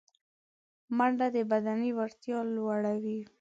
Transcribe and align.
منډه 0.97 1.27
د 1.35 1.37
بدني 1.51 1.89
وړتیا 1.97 2.39
لوړوي 2.55 3.19